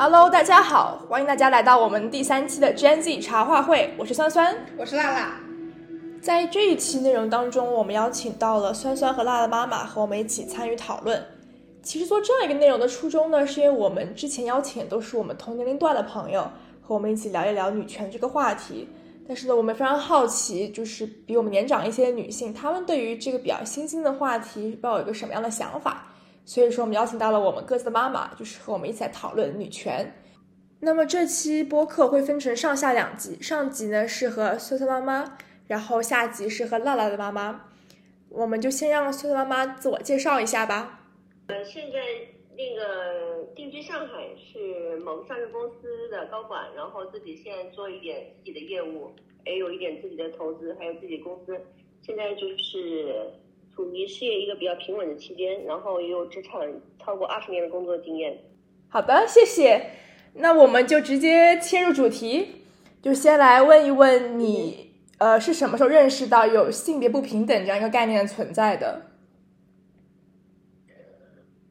[0.00, 5.40] Hello，大家好，欢迎大家来到我们第三期的 Gen Z 茶话会，我是酸酸，我是辣辣。
[6.22, 11.20] 在这一期内容当中，我们邀请到了酸酸和辣辣妈妈和我们一起参与讨论。
[11.82, 16.42] 其实做这样一个内容的初衷呢，是因为我们之前邀请都是我们同年龄段的朋友，
[16.80, 18.88] 和我们一起聊一聊女权这个话题。
[19.26, 26.07] 但是呢，我们非常好奇，就是比我们年长一些的女性，她们对于这个比较新兴的话题抱有一个什么样的想法？
[26.48, 30.14] 所以说，我们邀请到了我们各自的妈妈，就是和我们一起来讨论女权。
[30.80, 37.66] 那么这期播客会分成上下两集，上集呢是和苏苏妈妈，然后下集是和辣辣的妈妈。
[38.30, 41.10] 我们就先让苏苏妈妈自我介绍一下吧。
[41.48, 41.98] 呃，现在
[42.56, 49.10] 那个定居上海，是某上市公司的高管，然后自己现在做一点自己的业务，
[49.44, 51.60] 也有一点自己的投资，还有自己公司。
[52.00, 53.34] 现在就是。
[53.78, 56.60] 处于事业一个比较平稳的期间，然后也有职场
[56.98, 58.36] 超过二十年的工作经验。
[58.88, 59.90] 好的，谢谢。
[60.34, 62.64] 那我们就直接切入主题，
[63.00, 69.02] 就先来问一问你，呃，是什么时候认识到有性别不平等这样一个概念存在的？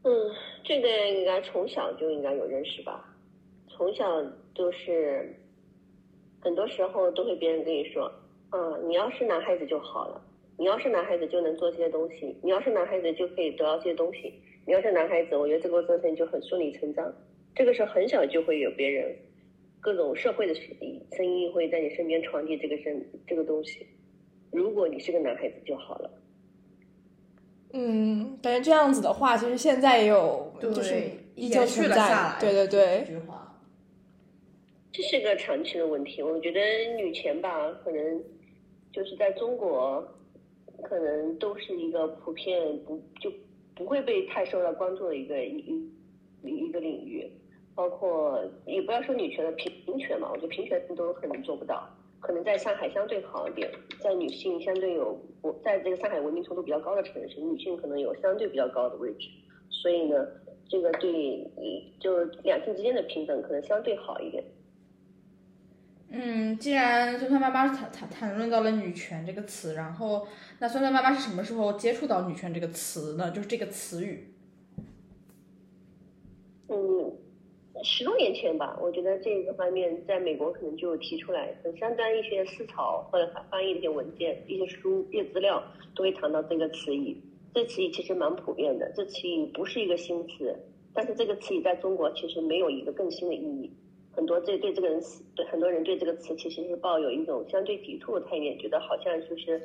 [0.03, 0.31] 嗯，
[0.63, 3.13] 这个应该从小就应该有认识吧。
[3.67, 4.05] 从小
[4.55, 5.37] 就是，
[6.39, 8.09] 很多时候都会别人跟你说，
[8.51, 10.21] 嗯，你要是男孩子就好了。
[10.57, 14.33] 你要是男孩子就能做这些东西，你要是男孩子就可以得到这些东西。
[14.65, 17.13] 你要是男孩子，我觉得这个过程就很顺理成章。
[17.55, 19.15] 这个时候很小就会有别人
[19.79, 23.87] 各种社会的声音会在你身边传递这个声这个东西。
[24.51, 26.11] 如果你是个男孩子就好了。
[27.73, 30.95] 嗯，感觉这样子的话，其实现在也有，就是
[31.35, 32.35] 依旧存在。
[32.39, 33.03] 对对对。
[33.05, 33.61] 这句话，
[34.91, 36.23] 这是个长期的问题。
[36.23, 36.59] 我觉得
[36.97, 38.23] 女权吧，可能
[38.91, 40.05] 就是在中国。
[40.83, 43.31] 可能都是一个普遍不就
[43.75, 45.89] 不会被太受到关注的一个一
[46.43, 47.29] 一一个领域，
[47.75, 51.87] 包括也不要说女权的平权嘛，我觉得平权都可能做不到。
[52.19, 59.29] 可能在上海相对好一点，在女性相对有我在这个上海文明程度比较高的城市，女性可能有相对比较高的位置，
[59.69, 60.27] 所以呢，
[60.67, 61.47] 这个对
[61.99, 64.43] 就两性之间的平等可能相对好一点。
[66.09, 70.25] 嗯，既然酸酸妈妈谈谈谈论到了女权这个词，然后
[70.59, 73.29] 那酸酸妈妈是什么时候接触到女权这个词呢？
[73.31, 74.33] 就是这个词语。
[76.69, 77.13] 嗯，
[77.83, 85.61] 十多年前吧，我觉得这个方面在美国可能就提出来，相当一些思潮或者翻译一些文件、一些书、一些资料
[85.93, 87.21] 都会谈到这个词语。
[87.53, 90.55] 这词语其实蛮普遍的，这词语不是一个新词，
[90.93, 93.71] 但是这个词语在中国其实没有一个更新的意义。
[94.17, 94.99] 很多这对这个人，
[95.35, 99.61] 对很多人对这个词其实是抱有一种相对抵触的态度，觉得好像就是，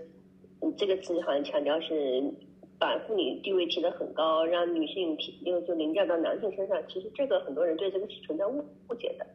[0.61, 2.23] 嗯，这个词好像强调是
[2.79, 6.77] 把妇女地位提得很高，让女性提又就凌驾到男性身上。
[6.87, 9.27] 其实这个很多人对这个是存在误误解的。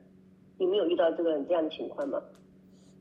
[0.60, 2.22] 你们有遇到这个这样的情况吗？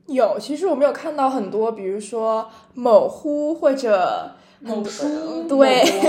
[0.07, 4.31] 有，其实我们有看到很多，比如说某乎或者。
[4.59, 5.83] 某书对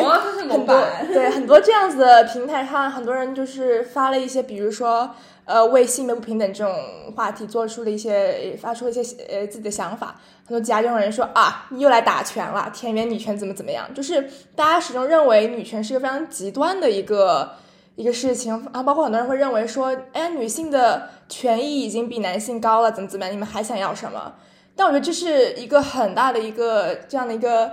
[0.48, 0.82] 很多
[1.12, 5.10] 对很多这样子的平台上，很多人就是发了一些，比如说
[5.44, 6.74] 呃为性别不平等这种
[7.14, 10.16] 话题做出了一些发出了一些呃自己的想法。
[10.46, 13.86] 很多家中人说啊，你又来打拳了，田园女权怎么怎么样？
[13.92, 17.52] 就是大家始终认为女权是一个非常极端的一个
[17.96, 23.32] 一个事情，啊包括很多人会认为说，哎，女性的权益已经比男性高了，怎么怎么样？
[23.34, 24.36] 你们还想要什么？
[24.74, 27.72] 但我觉得这是一个很大的一个这样的一个。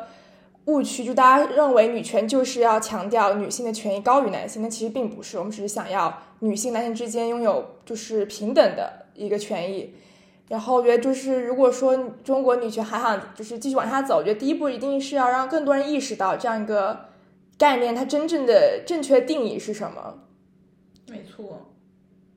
[0.65, 9.93] 误区就大家认为女权就是要强调女性的权益高于男性，那其实并不是，我们只是想要女性男性之间拥有就是平等的一个权益。
[10.49, 17.09] 然后我觉得就是如果说中国女权还想就是继续往下走，我觉得第一步一定是要让更多人意识到这样一个
[17.59, 20.19] 概念，它真正的正确定义是什么。
[21.07, 21.61] 没错，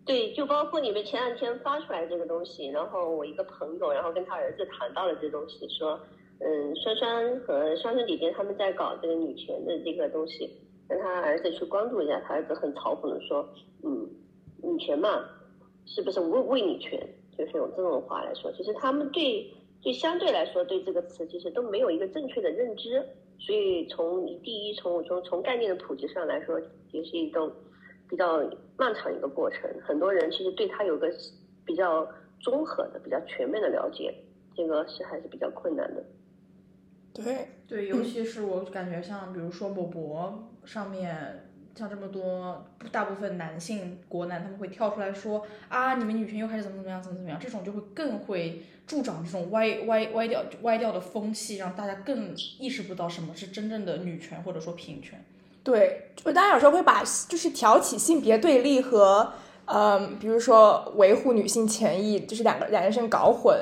[0.04, 5.98] 对，就包括你们前两天发出来这个东西，然后我一个朋友，然后跟他儿子谈到了这东西，说。
[6.40, 10.48] 嗯，双双和双双姐姐他们在搞这个女权的这个东西，
[10.88, 12.20] 让他儿子去关注一下。
[12.20, 13.48] 他儿子很嘲讽的说
[13.82, 14.08] ：“嗯，
[14.62, 15.28] 女权嘛，
[15.84, 17.00] 是不是为为女权？
[17.36, 19.52] 就是用这种话来说，其实他们对
[19.82, 23.04] 对相对来说对这个词其实都没有一个正确的认知。
[23.40, 26.60] 所以从第一从从从概念的普及上来说，
[26.92, 27.50] 也是一种
[28.08, 28.38] 比较
[28.76, 29.70] 漫长一个过程。
[29.82, 31.08] 很多人其实对他有个
[31.64, 32.06] 比较
[32.40, 34.14] 综合的、比较全面的了解，
[34.56, 36.04] 这个是还是比较困难的。”
[37.22, 41.44] 对对，尤其是我感觉像比如说某博上面，
[41.74, 55.22] 像这么多大部分男性国男，他们会跳出来说啊，你们女权又开始怎么怎么样，怎么怎么样，这种就会更会助长这种歪歪歪掉歪掉的风气，让大家更意识不到什么是真正的女权或者说平权。
[55.62, 59.32] 对，就大家有时候会把就是挑起性别对立和
[59.66, 63.54] 嗯，比如说维护女性权益，就是两个两件事搞混。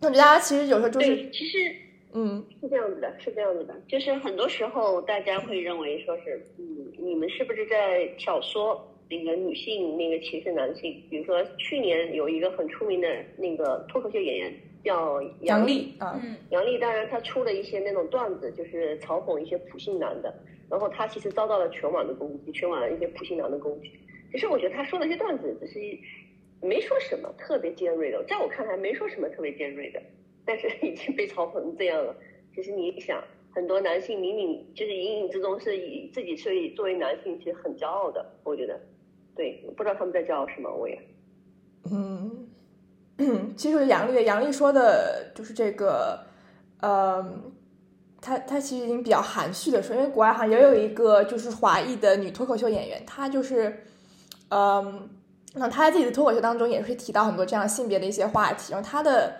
[0.00, 1.76] 我觉得大家其实有时候就是其实。
[2.12, 8.78] 嗯，是这样子的，是这样子的，就是很多时候大家会认为说是，嗯，你们是不是在挑唆
[9.08, 11.02] 那个女性那个歧视男性？
[11.08, 14.52] 比如说去年有一个很出名的那个脱口秀演员
[14.84, 16.20] 叫杨丽啊，
[16.50, 20.34] 杨丽，当然他出了一些那种段子，就是嘲讽一些普信男的，
[20.68, 23.90] 然后他其实遭到了全网的攻击，全网一些普信男的攻击。
[24.32, 25.78] 其实我觉得他说的一些段子只是
[26.62, 30.00] 没说什么特别尖锐的，在我看来没说什么特别尖锐的。
[30.44, 32.14] 但是已经被嘲讽成这样了。
[32.54, 33.22] 其实你想，
[33.54, 38.24] 很多男性明明就是隐隐之中是以自己是作为男性，其实很骄傲的。
[38.42, 38.80] 我觉得，
[39.36, 40.68] 对，不知道他们在骄傲什么。
[40.68, 41.00] 我也，
[41.90, 42.48] 嗯，
[43.56, 46.26] 其实杨丽，杨丽说的就是这个，
[46.80, 47.24] 呃，
[48.20, 53.84] 她她其实已经比较含蓄的说，因为国外好像也有一个就是华裔的女脱口秀演员，她就是，
[54.48, 55.08] 嗯，
[55.54, 59.36] 那她在自己的脱口秀当中也会提到很多这样性别的一些话题，然后她的。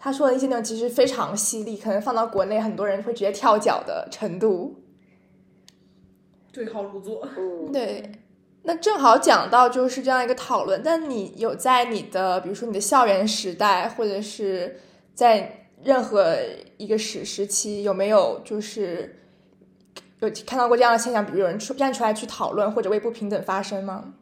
[0.00, 4.84] 他说的一些内容其实非常犀利，可能放到国内很多人会直接跳脚的程度。
[6.52, 7.26] 对号入座。
[7.72, 8.10] 对，
[8.62, 10.80] 那正好讲到就是这样一个讨论。
[10.84, 14.76] 但你有在你的，比如说你的校园时代，或者是
[15.14, 16.36] 在任何
[16.76, 19.16] 一个时时期，有没有就是
[20.20, 21.24] 有看到过这样的现象？
[21.24, 24.14] 比如有人出站出来去讨论，或者为不平等发声吗？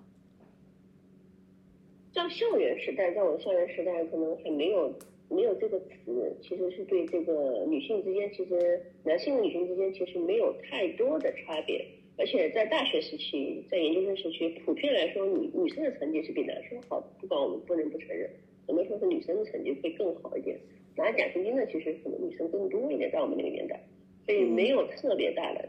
[2.15, 4.93] 在校园时代，在我校园时代，可能还没有。
[5.29, 11.85] 没有这个词，其实是对这个女性之间，其实男性和女性之间其实没有太多的差别。
[12.19, 17.07] 而且在大学时期，在研究生时期，普遍来说，女女生的成绩是比男生好的。
[17.21, 18.31] 不管我们不能不承认，
[18.67, 20.59] 很多时候是女生的成绩会更好一点。
[20.97, 23.79] 拿奖学金的其实可能女生更多一点，在我们那个年代，
[24.25, 25.69] 所以没有特别大的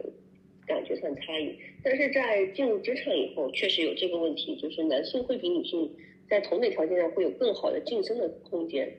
[0.66, 1.54] 感觉上差异。
[1.84, 5.92] 但是在进入职场以后，确实有这个问题，就是男性会比女性
[6.30, 8.90] 在同等条件下会有更好的晋升的空间。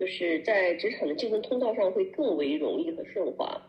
[0.00, 3.60] 就是在职场的晋升通道上会更为容易和顺滑。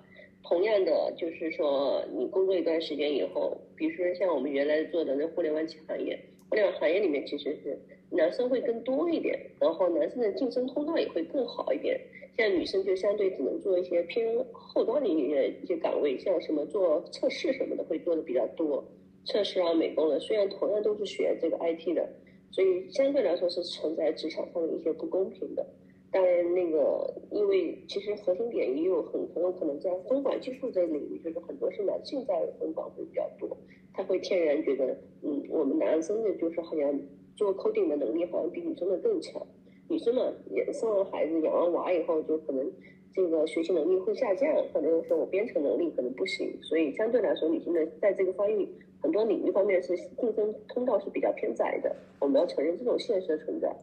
[0.43, 6.17] 同样的，就是说你工作一段时间以后，比如说像我们原来做的那互联网企行业，
[6.47, 7.77] 互联网行业里面其实是
[8.09, 11.99] 男生会更多一点，然后男生的晋升通道也会更好一点。
[12.37, 18.81] 像女生就相对只能做一些偏后端的一些一些岗位，像什么做测试什么的会做的比较多，
[19.25, 22.07] 测试啊、美工的，虽然同样都是学这个 IT 的，
[22.51, 25.67] 所以相对来说是存在职场上的一些不公平的。
[26.11, 33.55] 当然，那个，因为其实核心点也有很很有可能在分管技术这领域，就是很多是男性在分管会比较多，
[33.93, 36.99] 他会天然觉得，嗯，我们男生的就是好像
[37.37, 39.41] 做 coding 的能力好像比女生的更强，
[39.87, 42.69] 女生嘛，也生完孩子养完娃以后，就可能
[43.13, 48.67] 这个学习能力会下降，或者说我编程能力可能不行，所以相对来说，女性的在这个方面
[49.01, 53.73] 很多领域方面是竞争通道是比较偏窄的，我们要承认这种现实的存在。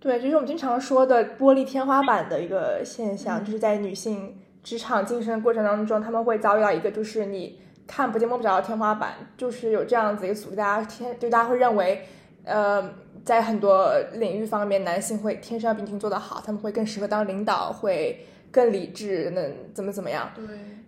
[0.00, 12.06] 对，就是我们经常说的玻璃天花板的一个现象，就是在女性职场晋升的过程当中，他们会遭遇到一个就是你看不见摸不着的天花板，就是有这样子一个阻力，大家天就大家会认为，
[12.44, 12.88] 呃，
[13.24, 20.30] 在很多领域方面，男性会天生要比女性做得好，他们会更适合当领导，会更理智，能怎么怎么样？
[20.36, 20.44] 对。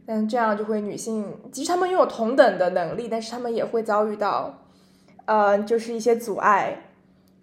[0.06, 4.62] 但这样就会女性，即使他们拥有同等的能力，但是他们也会遭遇到，
[5.24, 6.84] 呃，就是一些阻碍。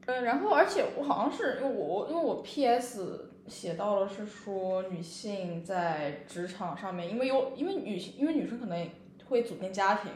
[0.07, 3.29] 嗯，然后而且我好像是因为我因为我 P.S.
[3.45, 8.89] 写到了是说女性在职场上面，因为有因为女性因为女生可能
[9.29, 10.11] 会组建家庭，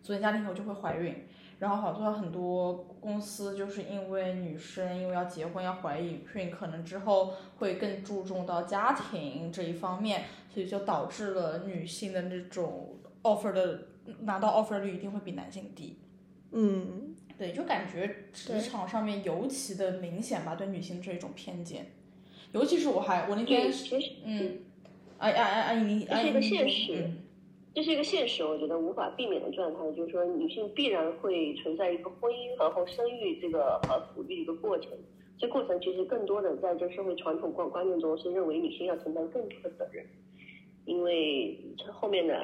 [0.00, 1.26] 组建家庭以后就会怀孕，
[1.58, 10.22] 然后好多很多公司就是因为女生因为要结婚要怀孕，可能之后会更注重到家庭这一方面，
[10.52, 13.88] 所以就导致了女性的那种 offer 的
[14.20, 15.98] 拿到 offer 率一定会比男性低。
[16.52, 17.11] 嗯。
[17.42, 21.90] 对，就感觉职场上面尤其的明显吧，对女性这一种偏见，
[22.52, 23.68] 尤其是我还我那天
[24.24, 24.60] 嗯，
[25.18, 27.10] 哎哎哎哎，你这是一个现实，
[27.74, 34.92] 这是一个现实，我觉得无法避免的状态，就是说女性必然会存在一个婚姻然后生育这个呃抚育一个过程，
[35.36, 40.06] 这过程其实更多的在这社会传统观观念中是认为女性要承担更多的责任。
[40.84, 41.56] 因为
[41.92, 42.34] 后面的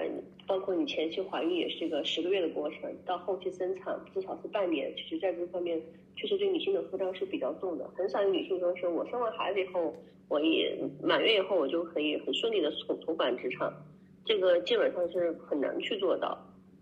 [0.47, 5.81] 包括你前期怀孕也是一个十个月的过程，到后期生产至少是半年，其实在这方面
[6.17, 7.89] 确实对女性的负担是比较重的。
[7.97, 9.95] 很少有女性说是我生完孩子以后，
[10.29, 13.73] 我也满月以后我就可以很顺利的重重返职场，
[14.25, 16.39] 这个基本上是很难去做到。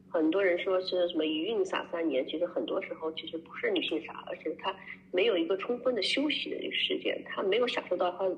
[0.09, 4.75] 很多人说是什么一孕傻三年，其实很多时候其实不是女性傻，而是她
[5.11, 8.31] 没有一个充分的休息的一个时间，她没有享受到她。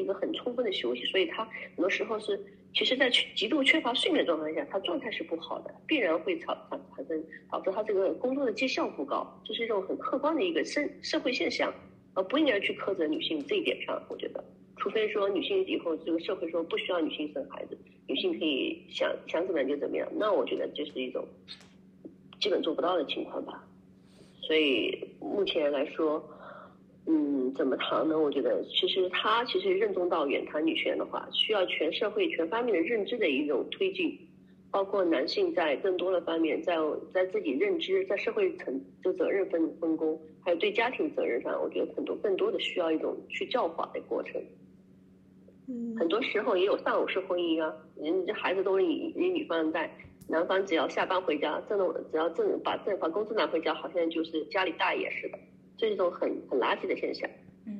[0.00, 2.38] 一个很充分的休息，所以他很多时候是，
[2.74, 11.72] 其实，在极度缺乏睡眠状态下，他状态是不好的，必然会产产产生导致他这个工作的绩效不高，这是一种很客观的一个社社会现象，
[12.14, 14.44] 而不应该去苛责女性这一点上，我觉得，
[14.76, 21.24] 除非说女性以后这个社会说不需要女性生孩子，女性可以想想怎么样就怎么样，那我觉得这是一种
[22.40, 23.64] 基本做不到的情况吧，
[24.40, 26.28] 所以目前来说。
[27.06, 28.18] 嗯，怎么谈呢？
[28.18, 34.18] 我觉得其实他其实任重道远谈女权的话，需要全社会全方面的认知的一种推进，
[34.70, 36.76] 包括男性在更多的方面，在
[37.12, 44.42] 在自己认知，在社会层就责任分分工，还有对家庭责任上，我觉得很多更多的需要一种去教化的过程。
[45.68, 49.94] 嗯，很多时候也有丧偶式婚姻啊，人这孩子都是以以女方带，
[50.26, 55.38] 男方只要下班回家挣了，只要挣把挣把工资拿回家，好像就是家里大爷似的。
[55.84, 57.28] 这是一种很很垃圾的现象。
[57.66, 57.78] 嗯，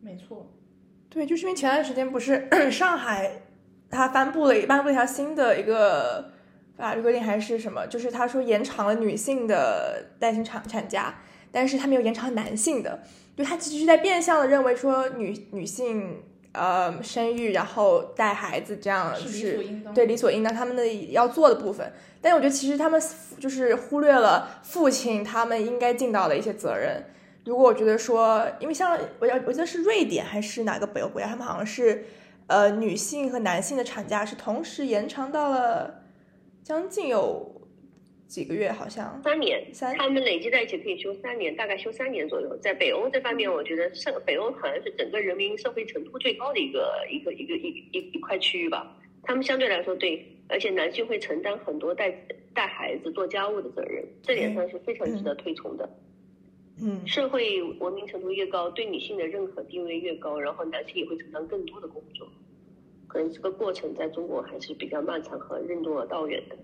[0.00, 0.48] 没错。
[1.08, 3.42] 对，就是因为前段时间不是 上海，
[3.90, 6.30] 他颁布了颁布了一条新的一个
[6.76, 13.02] 法律规定还是什么，就是他说延长了女性的带薪产产假，但是他没有延长男性的，
[13.36, 19.64] 就他其实是在变相的认为说女女性呃生育然后带孩子这样就是
[19.94, 21.92] 对理所应当他们的要做的部分。
[22.20, 23.00] 但我觉得其实他们
[23.38, 27.02] 就是忽略了父亲他们应该尽到的一些责任。
[27.46, 32.04] 如果我觉得说，因为像我要我记得是瑞典还是哪个北欧国家，他们好像是
[32.46, 36.02] 呃女性和男性的产假是同时延长到了
[36.62, 37.59] 将近有
[38.30, 42.56] 几个月，好像三年，三他们累积在一起可以休三年，大概休三年左右。
[42.62, 48.96] 在北欧这方面，我觉得上北欧好像是整个人民社会程度最高的一个一个一个一一一块区域吧。
[49.24, 50.24] 他们相对来说对。
[50.52, 52.10] 而且男性会承担很多带
[52.52, 55.88] 带孩子、做家务的责任，这点上是非常值得推崇的。
[56.82, 62.28] 嗯，社会文明程度越高，对女性的认可地位越高，然后男性也会承担更多的工作。
[63.06, 66.56] 可能这个过程在中国还是比较漫长和任重而道远的。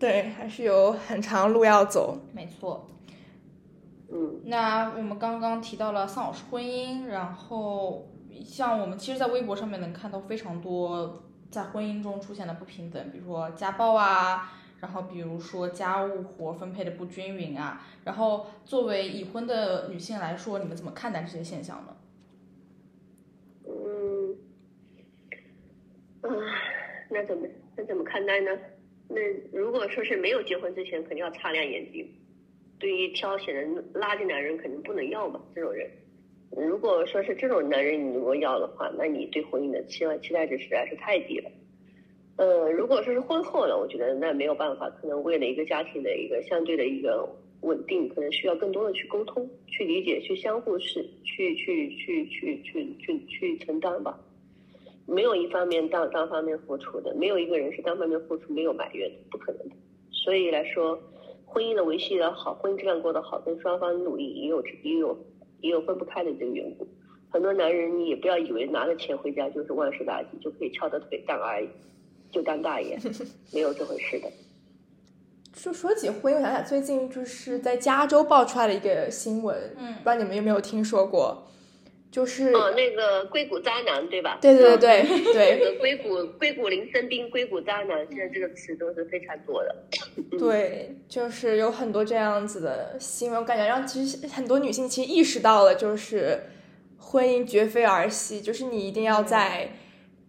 [0.00, 2.18] 对，还是有很长路要走。
[2.32, 2.88] 没错。
[4.10, 8.08] 嗯，那我们刚刚提到了丧偶式婚姻，然后
[8.44, 11.24] 像我们其实，在微博上面能看到非常多。
[11.50, 21.96] 在婚姻中出现的不平等，比如说家暴啊，然后比如说家务活分配的不均匀啊，然后作为已婚的女性来说，你们怎么看待这些现象呢？
[23.66, 24.36] 嗯，
[26.22, 26.30] 啊，
[27.10, 28.50] 那怎么那怎么看待呢？
[29.12, 29.20] 那
[29.52, 32.08] 如果说是没有结婚之前，肯定要擦亮眼睛，
[32.78, 35.90] 对于挑选的垃圾男人肯定不能要嘛，这种人。
[36.56, 41.50] 如果说是这种男人你如果要的话，那你对婚姻的期望期待值实在是太低了。
[42.36, 47.28] 呃，如果说是婚后了，我觉得那没有办法，可能为了一个家庭的一个相对的一个
[47.62, 54.18] 稳定，可能需要更多的去沟通、去理解、去相互是去去去去去去去承担吧。
[55.10, 59.74] 没有一方面单单方面付出的，没有一个人是单方面付出没有埋怨的，不可能的。
[60.12, 60.98] 所以来说，
[61.44, 65.18] 婚姻的维系的好，婚姻质量过得好，跟双方努力也有也有。
[65.62, 66.88] 也有分不开的这个缘故，
[67.28, 71.68] 很多男人你也不要以为拿了钱回家就是万事大吉，就可以翘着腿当阿姨，
[72.32, 72.98] 就当大爷，
[73.52, 74.28] 没有这回事的。
[75.52, 81.46] 说说起婚姻，我想想，最近就是在加州爆出来的一个新闻，嗯，不知道你们有没有听说过？
[82.10, 84.38] 就是哦，那个硅谷渣男，对吧？
[84.42, 89.76] 对对对对对，那个硅谷硅谷林森斌，硅谷渣男，现在这个词都是非常多的。
[90.36, 96.40] 对，就是有很多这样子的新闻，我感觉让其实很多女性其实意识到了，就是
[96.98, 99.70] 婚姻绝非儿戏，就是你一定要在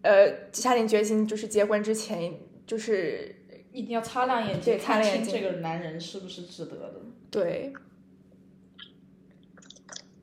[0.02, 2.32] 呃下定决心，就是结婚之前，
[2.64, 3.34] 就是
[3.72, 7.00] 一定要擦亮眼睛，擦亮眼睛，这个男人是不是值得的？
[7.28, 7.72] 对。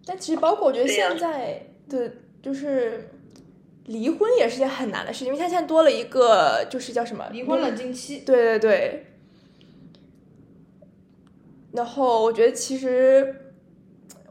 [0.09, 2.11] 但其实，包括我觉得现在的
[2.41, 3.11] 就是
[3.85, 8.21] 离婚也是件很难的事情，因为他现在多了一个，就是叫什么离婚冷静期。
[8.25, 9.05] 对对对。
[11.73, 13.53] 然后我觉得，其实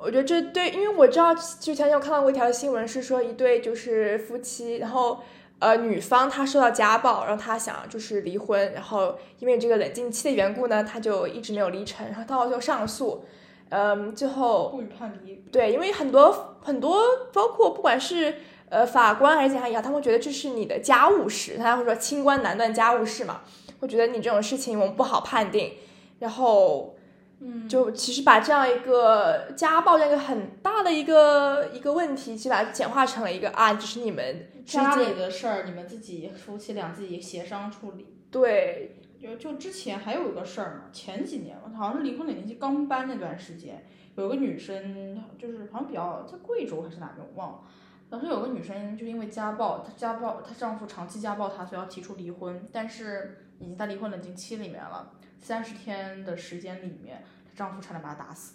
[0.01, 5.21] 我觉得这对，因为我知道之前有看到过一条新闻，是说一对就是夫妻，然后
[5.61, 13.25] 呃女方她受到家暴，然后她想就是离婚，然后因为这个冷静期的缘故呢，她就一直没有离成，然后到最后上诉。
[13.71, 15.45] 嗯，最后不予判离。
[15.53, 18.37] 对，因为很多很多，包括不管是
[18.69, 23.43] 呃法官还是检察也好，他们觉得这是你的家务事，他会说清官难断家务事嘛，
[23.81, 25.75] 会觉得你这种事情我们不好判定。
[26.19, 26.97] 然后，
[27.41, 38.07] 嗯，就其实把这样一个家暴这样一个很大的一个一个问题，其实把它简化成了一个啊，就是你们家里的事儿，你们自己夫妻俩自己协商处理。
[38.31, 38.95] 对。
[39.21, 43.85] 就就之前还有一个事儿嘛，前几年好像是离婚冷静期刚搬那段时间，
[44.17, 47.61] 有个女生就是好像比较在贵州还是哪边我忘了，
[48.09, 58.55] 当时有个女生就因为家暴，她家暴她丈夫长期家暴她，所以要提出离婚，但是已经在离婚冷静期里面了，三十天的时间里面，她丈夫差点把她打死。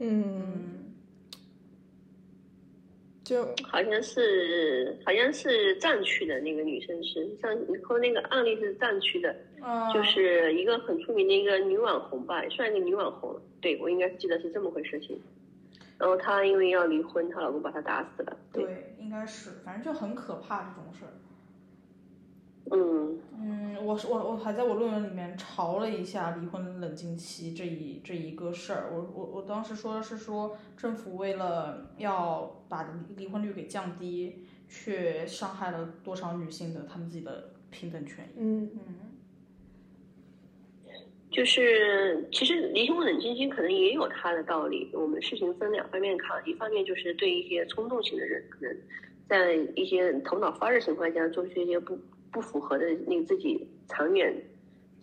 [0.00, 0.77] 嗯，
[3.28, 15.20] 就好像是好像是藏区的那个女生是，像你说那个案例是藏区的，嗯，就是一个很出名的一个女网红吧，也算一个女网红，对我应该记得是这么回事情。
[15.98, 18.34] 然后她因为要离婚，她老公把她打死了。
[18.50, 21.12] 对，应该是，反正就很可怕这种事儿。
[22.70, 28.90] 嗯嗯，我是我我还在我论文里面嘲了一下离婚冷静期这一这一个事儿。
[28.92, 38.38] 我我我当时说的是说政府为了要把离婚率给降低，却伤害了多少女性的她们自己的平等权益。
[38.38, 38.94] 嗯嗯
[41.30, 44.90] 就是其实离婚冷静期可能也有它的道理。
[44.94, 48.76] 我们事情分两方面看，一方面就是对一些冲动型的人，可能
[49.28, 51.96] 在一些头脑发热情况下做出一些不
[52.38, 54.32] 不符合的那个自己长远、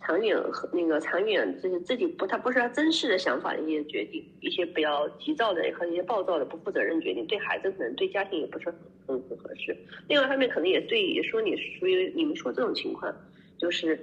[0.00, 9.76] 长远和那个长远就是自己不他不是他真实的想法的一些决定，一些比较急躁的和一些暴躁的不负责任决定，对孩子可能对家庭也不是很很很合适。
[10.08, 13.14] 另外一方面可能也对也说你属于你们说这种情况，
[13.58, 13.98] 就是。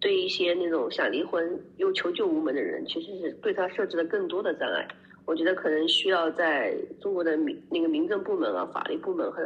[0.00, 4.86] 对一些那种想离婚又求救无门的人，其实是对他设置了更多的障碍。
[5.24, 9.42] 我觉得可能需要在中国的民那个民政部门啊、法律部门和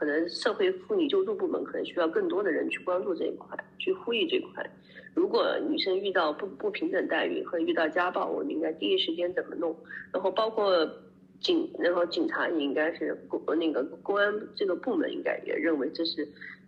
[0.00, 4.64] 可能社会妇女救助部门，可能需要更多的人去关注这一块，去呼吁这一块。
[5.12, 9.76] 如果女生遇到不不平等待遇和遇到家暴，我们应该第一时间怎么弄？
[10.10, 10.90] 然后包括
[11.42, 16.26] 警，然后警察也应该是公那个公安这个部门应该也认为这是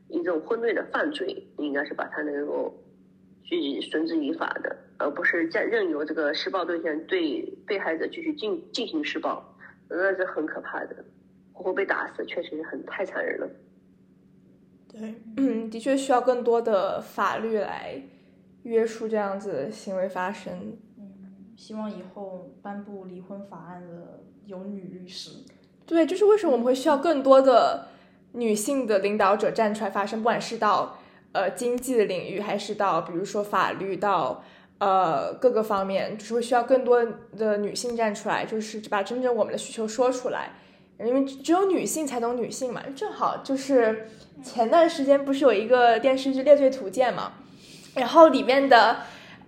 [0.08, 2.78] 一种婚内的犯罪，应该是把它能够。
[3.44, 9.44] 去绳之以法的，而不是在任由这个施暴对象对被害者继续进进行施暴，
[9.90, 11.04] 那是很可怕的。
[11.52, 13.48] 活活被打死，确实是很太残忍了。
[14.88, 18.02] 对，嗯， 的确需要更多的法律来
[18.62, 20.76] 约束这样子的行为发生。
[20.98, 25.30] 嗯，希望以后颁布离婚法案的有女律师。
[25.86, 27.88] 对，就是为什么我们会需要更多的
[28.32, 30.98] 女性的领导者站出来发声，不管是到。
[31.34, 34.44] 呃，经济的领域还是到，比如说法律到，
[34.76, 37.02] 呃，各个方面，就是会需要更多
[37.38, 40.50] 的女性站出来，就是把真正我们的需求说出来，
[40.98, 42.82] 因为只有女性才懂女性嘛。
[42.94, 44.08] 正好就是
[44.44, 47.34] 前段时间不是有一个电视剧《猎罪图鉴》嘛，
[47.94, 48.98] 然后里面的，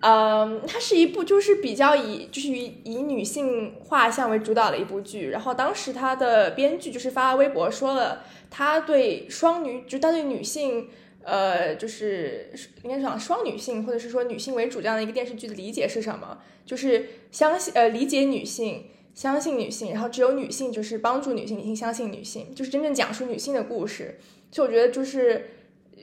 [0.00, 10.88] 嗯，它是一部就是比较以就是以以女性画像为主导的一部剧，然后当时它的编剧就是发微博说了，他对双女，就他对女性。
[11.26, 12.50] 呃，就是
[12.82, 16.36] 应该讲双女性，或者是说女性为主这样的一个电视剧的理解是什么？
[16.66, 24.18] 就是相信呃理解女性，相信女性，然后只有女性就是帮助女性，女性相信女性，就是真正讲述女性的故事。
[24.50, 25.50] 所以我觉得就是，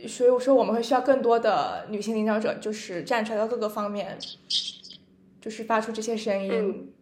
[0.08, 4.18] 所以我说我们会需要更多的女性领导者，就是站出来到各个方面，
[5.40, 6.94] 就是发出这些声音。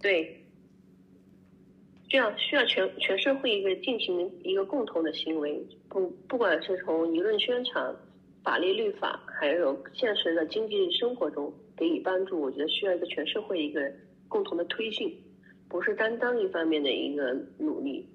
[0.00, 0.38] 对。
[2.10, 7.96] 需要需要全全社会一个进行一个共同的行为，不不管是从舆论宣传、
[8.44, 11.50] 法律律法，还有现实的经济生活中
[11.82, 13.90] 给予帮助，我觉得需要一个全社会一个
[14.28, 15.12] 共同的推进，
[15.68, 18.08] 不是单单一方面的一个努力，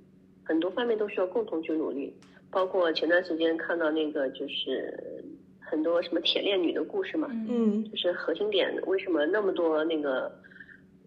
[0.46, 2.14] 很多方面都需要共同去努力。
[2.50, 5.22] 包括前段时间看到那个就是
[5.60, 10.32] 很多什么铁链女的故事嘛，嗯，就是核心点为什么那么多那个。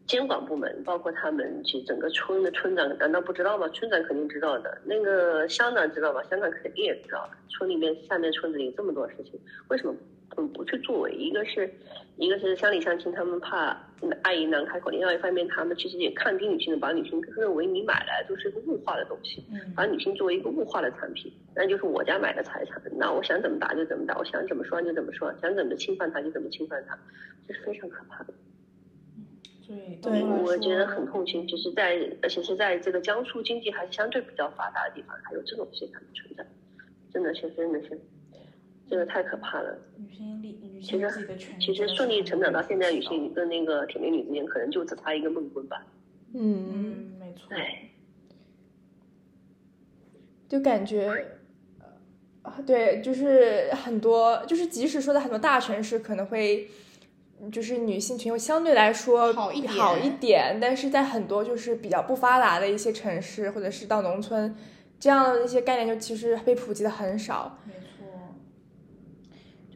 [0.07, 3.69] 监管部门包括他们，其实整个村的村长难道不知道吗？
[3.69, 4.77] 村长肯定知道的。
[4.85, 6.21] 那个乡长知道吗？
[6.25, 7.31] 乡长肯定也知道。
[7.49, 9.95] 村里面下面村子里这么多事情，为什么
[10.37, 11.13] 嗯不去作为？
[11.13, 11.73] 一个是，
[12.17, 13.77] 一个是乡里乡亲他们怕
[14.23, 26.99] 阿姨难开口；另外一方面，他们其实也看低女性的，把女性认为你买来就是一个物化的东西，把女性作为一个物化的产品，那就是我家买的财产，那我想怎么打就怎么打，我想怎么说就怎么说，想怎么侵犯她就怎么侵犯她，
[27.47, 28.33] 这是非常可怕的。
[30.03, 36.45] 对，我觉得很痛心，就是在，而且是在这个江苏经济还是相对比较发达的地方，还有这种现象的存在，
[37.13, 37.91] 真的是真的是，
[38.91, 39.79] 这个太可怕了。
[39.97, 41.65] 女性力，女性自己的权利。
[41.65, 45.87] 其实顺利成长到现在，女性跟那个铁面女之间，可能就只差一个梦婚吧。
[46.35, 47.57] 嗯，没错。
[50.49, 51.09] 就感觉，
[52.67, 56.69] 对，就是很多，就是即使说在很多大城市，可能会。
[57.51, 64.55] 就是女性群相对来说好一好一点，但是在很多就是比较不发达的一些城市，或者是到农村，
[64.99, 67.59] 这样的一些概念就其实被普及的很少。
[67.65, 67.81] 没错，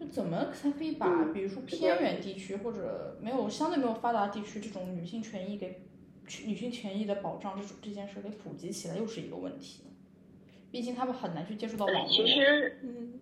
[0.04, 5.82] 就怎么才可以把，比如说偏远地区或者没有相对没有发达地区这种女性权益给
[6.46, 9.84] 女性权益的保障这种这件事给普及起来又是一个问题。
[10.70, 12.08] 毕竟他们很难去接触到网络。
[12.08, 13.20] 其实，嗯，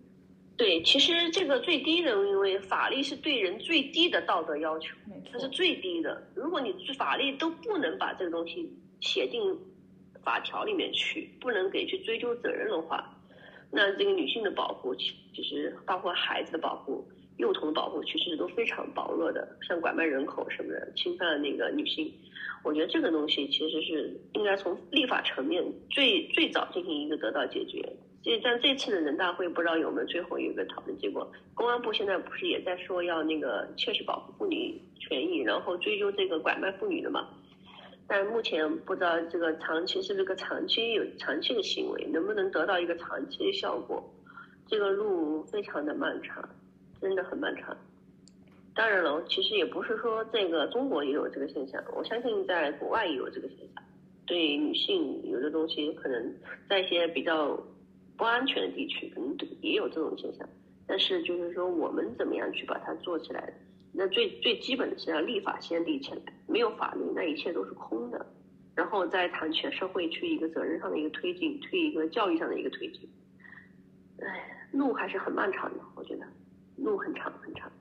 [0.57, 4.95] 对，其实这个最低的，因为法律是对人最低的道德要求，
[5.31, 6.23] 它是，最低的。
[6.33, 9.39] 如果你法律都不能把这个东西写进
[10.23, 13.12] 法条里面去，不能给去追究责任的话，
[13.75, 17.03] 那这个女性的保护，其实包括孩子的保护、
[17.37, 19.57] 幼童的保护，其实都非常薄弱的。
[19.67, 22.13] 像拐卖人口什么的，侵犯那个女性，
[22.63, 27.83] 我觉得这个东西其实是应该从立法层面最最早进行一个得到解决。
[28.21, 31.29] 这但这次的人大会不知道有没有最后一个讨论结果。
[31.55, 37.27] 公安部现在不是也在说要那个切实保护妇女权益，然后追究这个拐卖妇女的嘛？
[38.15, 44.07] 但目前不知道这个长期是这个长期有长期的行为，能不能得到一个长期的效果？
[44.67, 46.47] 这个路非常的漫长，
[47.01, 47.75] 真的很漫长。
[48.75, 53.83] 当然了，其实也不是说这个中国也有这个现象，我相信在国外也有这个现象。
[54.27, 56.35] 对女性有的东西，可能
[56.69, 57.59] 在一些比较
[58.15, 60.47] 不安全的地区，可能也有这种现象。
[60.85, 63.51] 但是就是说，我们怎么样去把它做起来？
[63.93, 68.25] 那最最基本的是要立法先立起来，没有法律，那一切都是空的。
[68.75, 73.07] 然后再谈全社会去一个责任上的一个推进，去一个教育上的一个推进。
[74.19, 76.25] 哎，路还是很漫长的，我觉得
[76.77, 77.71] 路很长很长。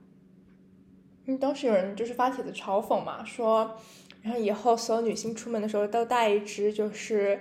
[1.25, 3.79] 嗯，当时有人就是发帖子嘲讽嘛，说，
[4.21, 7.41] 然后以后所有女性出门的时候都带一只，就是，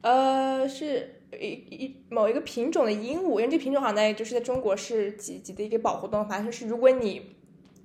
[0.00, 7.36] 呃，是一一某一个品种的鹦鹉，因为这品种好像在就是在中国是几级的一个保护动物，反正就是如果你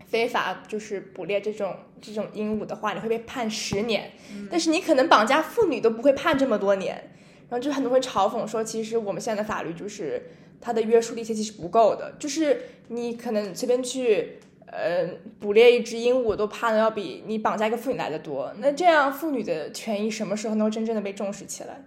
[0.07, 4.11] 非法就是捕猎这种这种鹦鹉的话，你会被判十年，
[4.49, 7.11] 但是你可能绑架妇女都不会判这么多年，
[7.49, 10.23] 然后就很多人会嘲讽说，其实我们现在的法律就是
[10.59, 14.39] 它的约束力其实是不够的，就是你可能随便去。
[14.69, 15.07] 呃，
[15.39, 18.53] 捕猎一只鹦鹉都判的要比你绑架一个妇女来的多。
[18.57, 21.85] 那这样妇女的权益什么时候能够真正的被重视起来？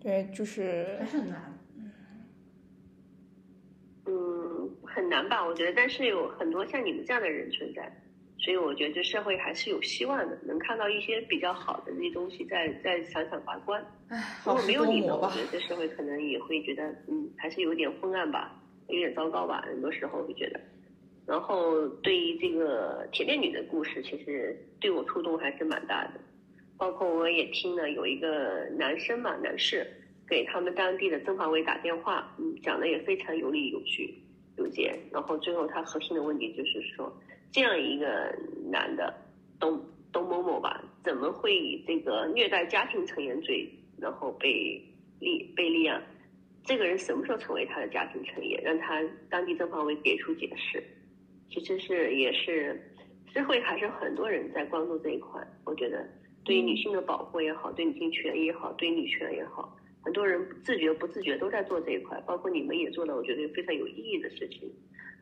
[0.00, 1.56] 对，就是还是很难。
[4.06, 5.44] 嗯，很难吧？
[5.44, 7.90] 我觉得，但是有很多像你们这样的人存在，
[8.38, 13.80] 所以我觉得这社会还是有希望的，能看到一些比较好的那些东西在在闪闪发光。
[14.44, 15.40] 如果没有你们，我觉。
[15.40, 20.60] 得这社会可能也会觉得，嗯，还是有点昏暗吧，有点糟糕吧，很多时候会觉得。
[21.26, 26.20] 然后对于这个铁链女的故事，其实对我触动还是蛮大的。
[26.76, 29.86] 包括我也听了有一个男生嘛，男士
[30.26, 34.18] 给他们当地的政法委打电话，嗯，讲的也非常有理有据
[34.60, 34.98] 有节。
[35.10, 37.12] 然后最后他核心的问题就是说，
[37.50, 38.34] 这样一个
[38.70, 39.12] 男的
[39.58, 39.80] 董
[40.12, 43.68] 董某某吧，怎么会以这个虐待家庭成员罪，
[43.98, 44.80] 然后被
[45.18, 46.02] 立被立案？
[46.62, 48.62] 这个人什么时候成为他的家庭成员？
[48.62, 50.82] 让他当地政法委给出解释。
[51.48, 52.80] 其实是也是
[53.32, 55.40] 社会还是很多人在关注这一块。
[55.64, 56.06] 我觉得
[56.44, 64.70] 对于女性的保护也好，对女性权益也好，对女权也好，很多人自觉不自觉都在做这一块，包括你们也做了，我觉得非常有意义的事情，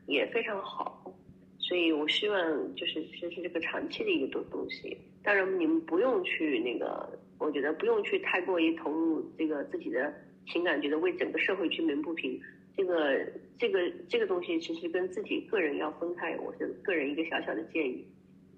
[0.07, 1.13] 也非常好。
[1.59, 4.97] 所以我希望就是这是这个长期的一个东东西。
[5.21, 10.11] 当然你们不用去那个，我觉得不用去太过于投入这个自己的
[10.47, 12.41] 情感，觉得为整个社会去鸣不平。
[12.75, 13.19] 这个
[13.57, 18.07] 这个这个东西其实跟自己个人要分开，我是个人一个小小的建议。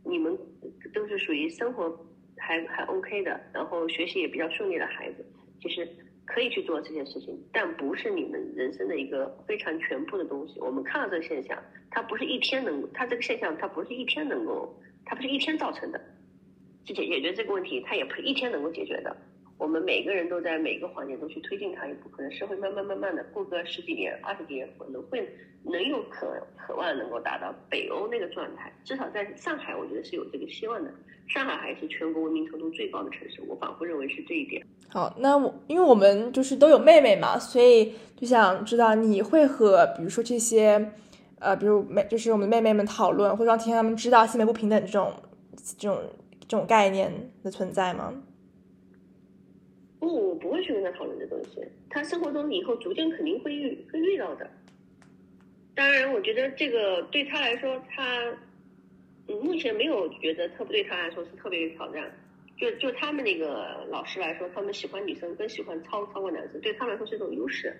[0.05, 0.38] 你们
[0.93, 2.05] 都是属于生活
[2.38, 5.25] 还还 OK 的，然后学习也比较顺利的孩子，
[5.60, 5.88] 其实
[6.34, 10.58] 可以去做这件事情，但不是你们人生的一个非常全部的东西。
[10.62, 16.00] 我们看到这个现象，它不是一天能，它这个现象它不是一天能够，它不是一天造成的，
[16.86, 19.13] 去解解决这个问题，它也不是一天能够解决的。
[19.62, 25.24] 我们每个人都在每个环节都去推进它一步，可能社会慢慢慢慢的过个十几年、二十几年，可能会
[25.63, 28.74] 能有可渴望能够达到北欧那个状态。
[28.84, 30.91] 至少在上海，我觉得是有这个希望的。
[31.28, 34.65] 上海还是全国文明程度最高的城市，我仿佛认为是这一点。
[34.89, 40.91] 好，那我因为我们就是都有妹妹嘛，所以就想知道你会和比如说这些，
[41.38, 45.13] 呃，比如妹就是我们妹妹们讨论，或者让提前他们知道性别不平等这种
[45.78, 46.02] 这种
[46.47, 48.12] 这种概念的存在吗？
[50.02, 51.62] 不，我不会去跟他讨论这东西。
[51.88, 54.50] 他生活中以后逐渐肯定会遇会遇到的。
[55.76, 58.34] 当然，我觉得这个对他来说，他
[59.28, 62.12] 嗯目前没有觉得特别对他来说是特别的挑战。
[62.58, 67.72] 就就他们那个老师来说，他们喜欢女生更喜欢超超过男生，对他来说是一种优势。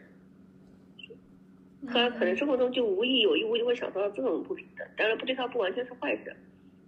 [1.88, 6.36] 他可能生活中就无意有意无意会想到这种不平等，当然不对他不完全是坏事。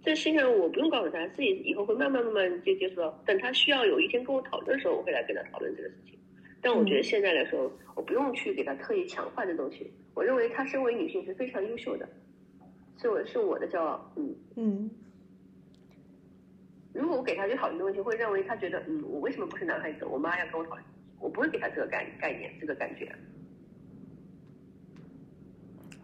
[0.04, 3.10] 这事情我不用告诉他，自己以后会慢慢慢慢就接触到。
[3.24, 6.18] 等他需要有一天跟我讨论的时候，我会来跟他讨论这个事情。
[6.60, 9.90] 但我觉得现在来说，我不用去给他特意强化这东西。
[10.14, 12.08] 我认为他身为女性是非常优秀的，
[13.00, 14.12] 是我是我的骄傲。
[14.16, 14.90] 嗯嗯，
[16.92, 20.04] 如果我给他去讨论东西，会认为他觉得，嗯，我为什么不是男孩子？
[20.04, 20.84] 我妈要跟我讨论，
[21.18, 23.10] 我不会给他这个概概念，这个感觉。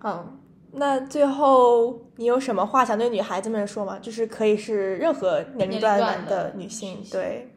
[0.03, 0.41] 嗯，
[0.73, 3.99] 那最后你有什么话想对女孩子们说吗？
[3.99, 7.49] 就是可以是任何年龄段的女性，对。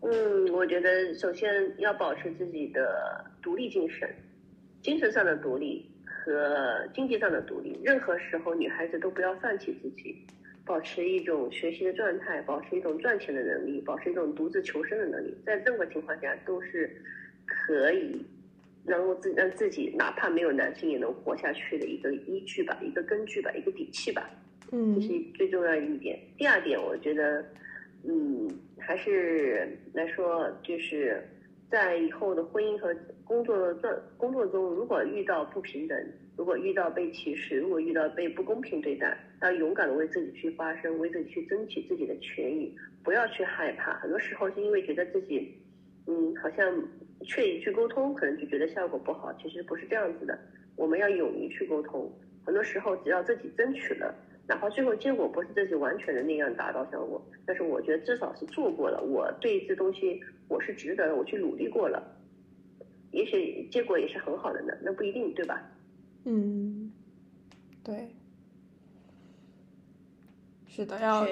[0.00, 4.08] 嗯，我觉得首先要保持自己的独立精神，
[4.82, 7.78] 精神上的独立和经济上的独立。
[7.82, 10.24] 任何时候，女孩子都不要放弃自己，
[10.64, 15.36] 保持一种学习的状态，保持一种赚钱的能力，保持一种独自求生的能力。
[15.44, 17.02] 在任何情况下，都是
[17.44, 18.24] 可以
[18.86, 24.30] 让我自让自己哪怕没有男性也能活下去的一个依据吧，一个根据吧，一个底气吧。
[24.72, 26.18] 嗯，这是最重要的一点。
[26.36, 27.44] 第二点，我觉得。
[28.08, 31.20] 嗯，还是来说，就是
[31.68, 32.94] 在以后的婚姻和
[33.24, 35.98] 工作的，工作中如果遇到不平等，
[36.36, 42.72] 如果遇到被歧视，如果遇到被不公平对待，要勇敢的为自己去发声，为自己去争取自己的权益，
[43.02, 43.94] 不要去害怕。
[43.94, 45.52] 很多时候是因为觉得自己，
[46.06, 46.64] 嗯，好像
[47.26, 49.30] 缺于去沟通，可能就觉得效果不好。
[49.34, 50.38] 其实不是这样子的，
[50.76, 52.10] 我们要勇于去沟通。
[52.44, 54.14] 很多时候，只要自己争取了。
[54.48, 59.02] 哪怕最后结果不是自己完全的那样达到效果，但是我觉得至少是做过了。
[59.02, 62.00] 我对这东西我是值得的，我去努力过了，
[63.10, 65.68] 也许结果也是很好的呢，那不一定，对吧？
[66.26, 66.92] 嗯，
[67.82, 68.14] 对，
[70.68, 71.26] 是的，要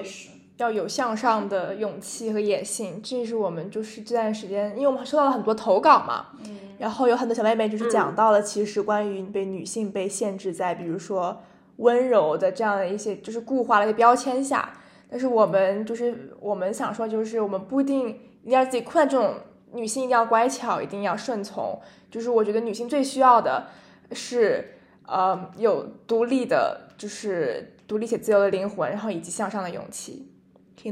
[0.57, 3.01] 要有向上的勇气和野心。
[3.03, 11.41] 这是我们就是这段时间，因为我们收到了很多投稿嘛，嗯，然后有很多小妹妹就是讲到了，其实关于被女性被限制在，比如说。
[11.79, 14.71] 温柔的这样的一些就是固化的一些标签下，
[15.09, 18.07] 但是我们就是我们想说，就是我们不一定
[18.43, 19.33] 一定要自己困在这种
[19.73, 21.77] 女性一定要乖巧，一定要顺从。
[22.09, 23.67] 就是我觉得女性最需要的
[24.13, 30.31] 是，呃，有独立的，就是独立且自由的灵魂，然后以及向上的勇气，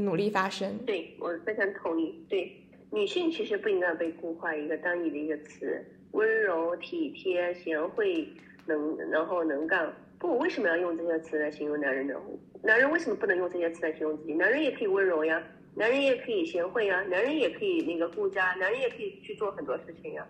[0.00, 0.76] 努力发声。
[0.86, 2.24] 对我非常同意。
[2.28, 2.52] 对，
[2.90, 8.28] 女性其实不应该被固化一个单一的一个词，温柔、体贴、贤惠，
[8.66, 9.92] 能然后能干。
[10.18, 12.14] 不，为什么要用这些词来形容男人呢？
[12.62, 14.32] 男人为什么不能用这些词来形容自己？
[14.32, 15.42] 男人也可以温柔呀，
[15.74, 20.26] 男人也可以贤惠呀，男人也可以那个顾家，男人也可以去做很多事情呀。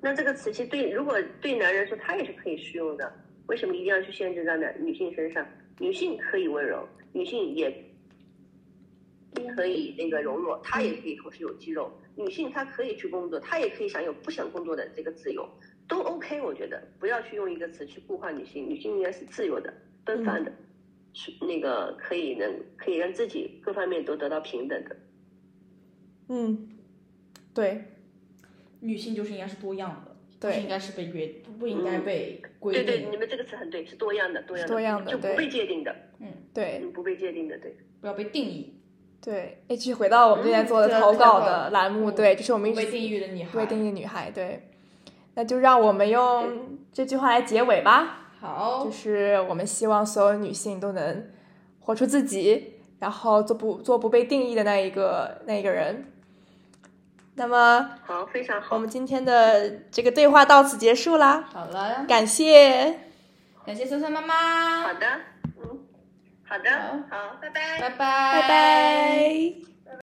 [0.00, 3.12] 那这个词其实对，如果对男人说，他也是可以适用的。
[3.46, 5.46] 为什么一定要去限制在男女性身上？
[5.78, 7.72] 女性可以温柔，女性也
[9.54, 11.90] 可以那个柔弱，她也可以同时有肌肉。
[12.16, 15.48] 女性她可以去工作，她也可以享有不想工作的这个自由。
[15.88, 19.72] 都 OK，我觉得不要去用一个词去固化女性，女性应该是自由的、
[20.04, 20.52] 奔放的，
[21.12, 24.96] 是那个可以能可以让自己各方面都得到平等的。
[26.28, 26.68] 嗯，
[27.54, 27.84] 对，
[28.80, 32.84] 女性就是应该是多样的，对，应该是被约，不应该被规定。
[32.84, 35.94] 对对，你们这个词很对，是多样的，多样的，就不被界定的。
[36.18, 38.75] 嗯，对，不被界定的，对，不要被定义。
[39.26, 44.68] 对，继续回到我们之前做的投稿的栏目，对，这是我们一直未定义的女孩，未定义的女孩，对。
[45.34, 48.28] 那就让我们用这句话来结尾吧。
[48.40, 51.28] 好，就是我们希望所有女性都能
[51.80, 56.12] 活出自己，然后做不做不被定义的那一个那一个人。
[57.34, 58.76] 那么，好，非常好。
[58.76, 61.44] 我们今天的这个对话到此结束啦。
[61.52, 63.00] 好了，感谢，
[63.66, 64.82] 感谢酸酸妈妈。
[64.82, 65.06] 好的，
[65.55, 65.55] 嗯，
[66.48, 66.70] 好的，
[67.10, 69.75] 好，拜拜，拜拜，拜拜。